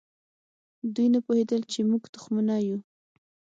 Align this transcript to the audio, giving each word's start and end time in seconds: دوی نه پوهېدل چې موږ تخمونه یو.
دوی 0.93 1.07
نه 1.13 1.19
پوهېدل 1.25 1.61
چې 1.71 1.79
موږ 1.89 2.03
تخمونه 2.13 2.55
یو. 2.67 2.79